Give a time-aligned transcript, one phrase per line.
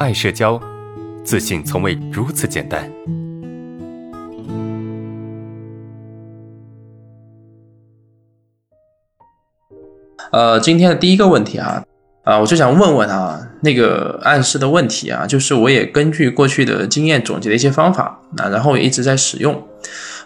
[0.00, 0.60] 爱社交，
[1.22, 2.90] 自信从未如此简单。
[10.32, 11.84] 呃，今天的第一个问题啊，
[12.24, 19.64] 啊，我就想问问啊，那个暗示的问题啊，就是我也根据过去的经验总结了一些方法啊，然后一直在使用。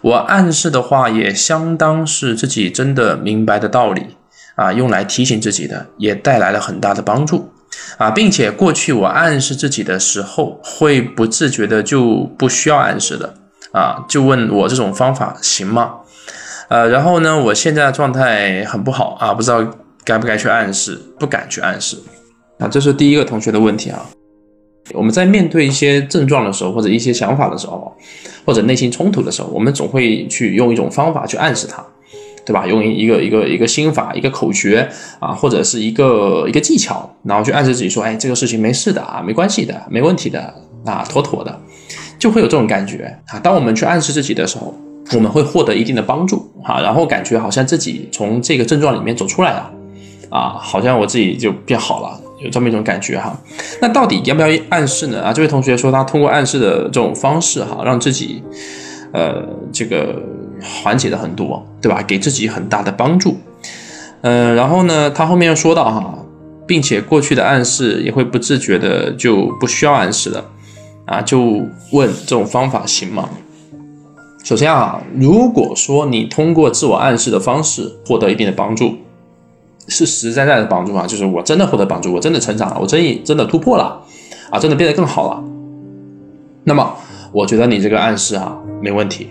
[0.00, 4.16] 我暗示的话，也相当是自己真的明白的道理
[4.54, 7.52] 啊，用来提醒自己的，也带来了很大的帮助
[7.96, 13.34] 啊，并且过去我暗示自己的时候，会不自觉的就不需要暗示的
[13.72, 15.94] 啊，就问我这种方法行吗？
[16.68, 19.66] 呃，然后呢，我现在的状态很不好啊，不知道
[20.04, 21.96] 该不该去暗示，不敢去暗示
[22.58, 24.04] 啊，这是第一个同学的问题啊。
[24.94, 27.94] 我们在面对一些症状的时候，或者一些想法的时候，
[28.46, 31.84] 或者内心冲突的时候，我们总会去用一种方法去暗示它，
[32.48, 32.66] 对吧？
[32.66, 34.88] 用一个一个一个心法、一个口诀
[35.20, 40.54] 啊，或者是一个一个技巧，然后去暗示自己说：“哎，这个事情没事的啊，没关系的，没问题的
[40.86, 41.60] 啊，妥妥的。”
[42.18, 43.38] 就会有这种感觉啊。
[43.38, 44.74] 当我们去暗示自己的时候，
[45.14, 49.70] 我们会获得一定的帮助啊，然后感觉好像自己从这个症状里面走出来了
[50.30, 52.18] 啊，好像我自己就变好了。
[52.40, 53.36] 有这么一种感觉哈，
[53.82, 55.20] 那到底要不要暗示呢？
[55.20, 58.40] 啊，这位同学说他通过暗示的这种方式哈，让自己，
[59.12, 60.22] 呃，这个
[60.62, 62.02] 缓解了很多，对吧？
[62.02, 63.36] 给自己很大的帮助。
[64.22, 66.18] 嗯，然后呢，他后面又说到哈，
[66.66, 70.44] 并且过去的暗示也会不自觉的就不需要暗示了，
[71.06, 71.40] 啊，就
[71.92, 73.28] 问这种方法行吗？
[74.44, 78.96] 首先啊，如果说你通过自我暗示的方式获得一定的帮助。
[79.90, 83.98] 是实实在在的帮助啊，就是我真的获得帮助，我真的成长了，我真真的突破了，
[84.50, 85.42] 啊，真的变得更好了。
[86.64, 86.94] 那么，
[87.32, 89.30] 我觉得你这个暗示啊，没问题，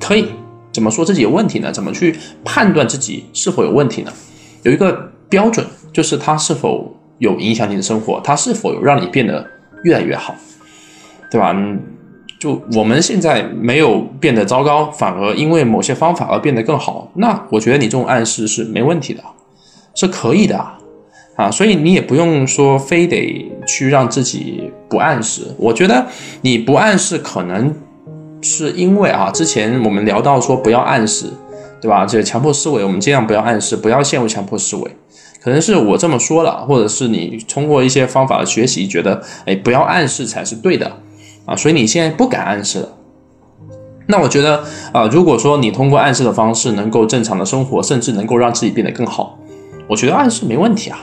[0.00, 0.28] 可以
[0.72, 1.70] 怎么说自己有问题呢？
[1.70, 4.12] 怎么去判断自己是否有问题呢？
[4.62, 9.46] 有一个标准，就是它是否有影响你的生活，它是否有让你变得
[9.84, 10.34] 越来越好，
[11.30, 11.52] 对吧？
[11.54, 11.80] 嗯
[12.40, 19.22] 就我们现在没有变得糟糕，反而因为某些方法而变得更好，那我觉得你这种暗示是没问题的。
[19.94, 20.58] 是可以的
[21.36, 25.42] 啊，所以你也不用说非得去让自己不暗示。
[25.56, 26.04] 我觉得
[26.40, 27.72] 你不暗示，可能
[28.42, 31.26] 是因为啊，之前我们聊到说不要暗示，
[31.80, 32.04] 对吧？
[32.04, 34.90] 这个强迫思维，我们尽量不要暗示，不要陷入强迫思维。
[35.40, 40.92] 可能是我这么说了，或者是你通过一些方法的学习，觉得哎，不要暗示才是对的
[41.46, 42.88] 啊，所以你现在不敢暗示了。
[44.06, 49.38] 那我觉得啊，如果说你通过暗示的方式能够正常的生活，甚至能够让自己变得更好。
[49.88, 50.98] 我觉得暗示没问题啊，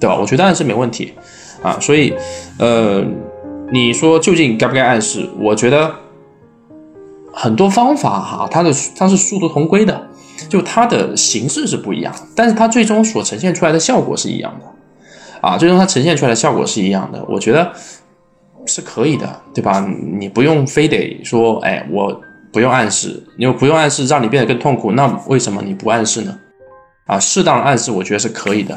[0.00, 0.16] 对吧？
[0.18, 1.12] 我觉得暗示没问题
[1.62, 2.14] 啊，所以，
[2.58, 3.04] 呃，
[3.72, 5.28] 你说究竟该不该暗示？
[5.38, 5.94] 我觉得
[7.38, 10.08] 很多方法哈，它的它是殊途同归的，
[10.48, 14.66] 就它的形式是不一样，但是它最终所呈现出来的效果是一样的
[15.46, 17.70] 啊，最终它呈现出来的效果是一样的，我觉得
[18.64, 19.86] 是可以的，对吧？
[20.18, 22.18] 你不用非得说，哎，我
[22.50, 26.34] 不用暗示，你不用暗示让你变得更痛苦，那为什么你不暗示呢？
[27.04, 28.76] 啊，适当暗示我觉得是可以的，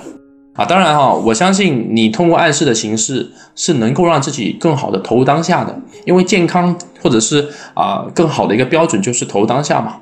[0.60, 5.74] 啊，当然哈，我相信你通过暗示的形式是能够让自己更好的投入当下的，
[6.06, 10.02] 因为健康或者是啊更好的一个标准就是投入当下嘛，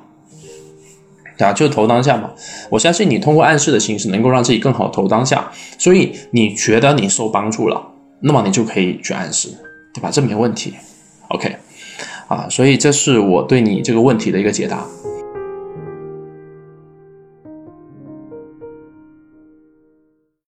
[1.38, 2.30] 对啊，就是投入当下嘛。
[2.70, 5.48] 我相信你通过暗示的形式能够让自己更好投入当下，
[5.78, 7.80] 所以你觉得你受帮助了，
[8.22, 9.50] 那么你就可以去暗示，
[9.94, 10.10] 对吧？
[10.10, 10.74] 这没问题
[11.28, 11.54] ，OK，
[12.26, 14.84] 啊，所以这是我对你这个问题的一个解答。